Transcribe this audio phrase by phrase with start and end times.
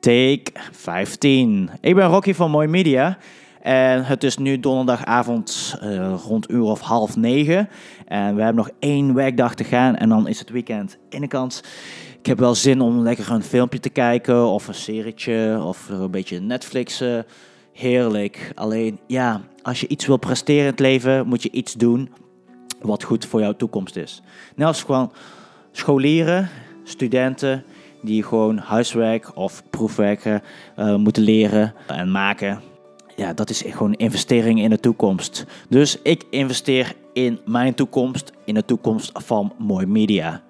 [0.00, 1.70] Take 15.
[1.80, 3.18] Ik ben Rocky van Mooi Media.
[3.62, 7.68] En het is nu donderdagavond uh, rond uur of half negen.
[8.06, 11.26] En we hebben nog één werkdag te gaan en dan is het weekend in de
[11.26, 11.62] kant.
[12.18, 16.10] Ik heb wel zin om lekker een filmpje te kijken of een serietje of een
[16.10, 17.26] beetje Netflixen.
[17.72, 18.52] Heerlijk.
[18.54, 22.10] Alleen ja, als je iets wil presteren in het leven, moet je iets doen
[22.80, 24.22] wat goed voor jouw toekomst is.
[24.54, 25.12] Net als gewoon
[25.72, 26.48] scholieren,
[26.84, 27.64] studenten
[28.00, 30.42] die gewoon huiswerk of proefwerken
[30.78, 32.60] uh, moeten leren en maken.
[33.16, 35.46] Ja, dat is gewoon investering in de toekomst.
[35.68, 40.42] Dus ik investeer in mijn toekomst, in de toekomst van Mooi Media.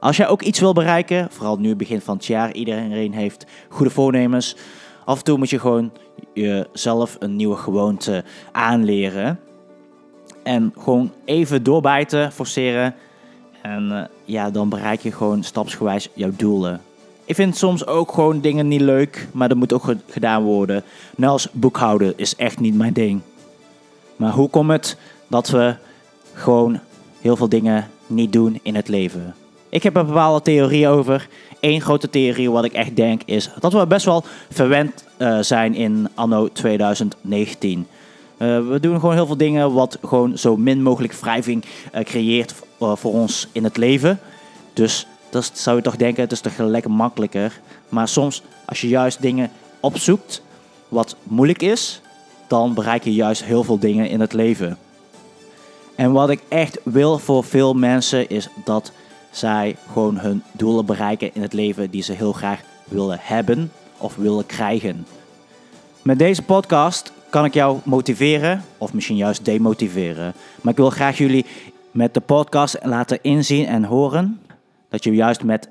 [0.00, 3.90] Als jij ook iets wil bereiken, vooral nu begin van het jaar, iedereen heeft goede
[3.90, 4.56] voornemens.
[5.04, 5.92] Af en toe moet je gewoon
[6.34, 9.40] jezelf een nieuwe gewoonte aanleren.
[10.42, 12.94] En gewoon even doorbijten, forceren.
[13.66, 16.80] En uh, ja, dan bereik je gewoon stapsgewijs jouw doelen.
[17.24, 20.82] Ik vind soms ook gewoon dingen niet leuk, maar dat moet ook gedaan worden.
[21.16, 23.20] Net als boekhouden is echt niet mijn ding.
[24.16, 25.74] Maar hoe komt het dat we
[26.32, 26.80] gewoon
[27.20, 29.34] heel veel dingen niet doen in het leven?
[29.68, 31.28] Ik heb een bepaalde theorie over.
[31.60, 35.74] Eén grote theorie wat ik echt denk is dat we best wel verwend uh, zijn
[35.74, 37.86] in anno 2019.
[38.38, 42.54] Uh, we doen gewoon heel veel dingen wat gewoon zo min mogelijk wrijving uh, creëert
[42.78, 44.20] voor ons in het leven.
[44.72, 47.60] Dus dat zou je toch denken, het is toch lekker makkelijker.
[47.88, 50.42] Maar soms, als je juist dingen opzoekt
[50.88, 52.00] wat moeilijk is,
[52.46, 54.78] dan bereik je juist heel veel dingen in het leven.
[55.94, 58.92] En wat ik echt wil voor veel mensen is dat
[59.30, 64.16] zij gewoon hun doelen bereiken in het leven die ze heel graag willen hebben of
[64.16, 65.06] willen krijgen.
[66.02, 70.32] Met deze podcast kan ik jou motiveren of misschien juist demotiveren.
[70.60, 71.46] Maar ik wil graag jullie
[71.90, 74.40] met de podcast laten inzien en horen
[74.88, 75.70] dat je juist met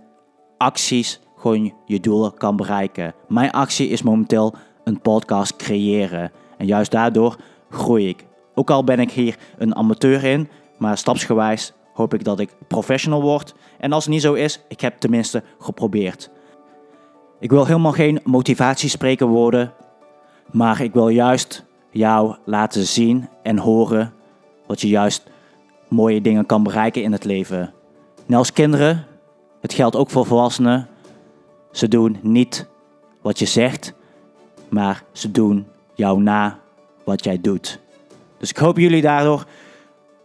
[0.57, 3.13] acties gewoon je doelen kan bereiken.
[3.27, 6.31] Mijn actie is momenteel een podcast creëren.
[6.57, 7.37] En juist daardoor
[7.69, 8.25] groei ik.
[8.55, 13.21] Ook al ben ik hier een amateur in, maar stapsgewijs hoop ik dat ik professional
[13.21, 13.55] word.
[13.79, 16.29] En als het niet zo is, ik heb tenminste geprobeerd.
[17.39, 19.73] Ik wil helemaal geen motivatiespreker worden,
[20.51, 24.13] maar ik wil juist jou laten zien en horen
[24.67, 25.23] dat je juist
[25.87, 27.73] mooie dingen kan bereiken in het leven.
[28.25, 29.05] Net als kinderen,
[29.61, 30.87] het geldt ook voor volwassenen.
[31.71, 32.67] Ze doen niet
[33.21, 33.93] wat je zegt,
[34.69, 36.59] maar ze doen jou na
[37.03, 37.79] wat jij doet.
[38.37, 39.45] Dus ik hoop jullie daardoor een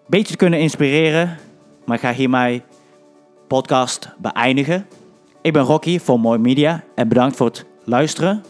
[0.07, 1.39] beetje te kunnen inspireren.
[1.85, 2.63] Maar ik ga hier mijn
[3.47, 4.87] podcast beëindigen.
[5.43, 8.45] Ik ben Rocky voor Mooi Media en bedankt voor het luisteren.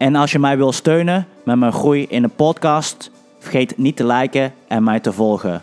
[0.00, 4.06] En als je mij wil steunen met mijn groei in de podcast, vergeet niet te
[4.06, 5.62] liken en mij te volgen.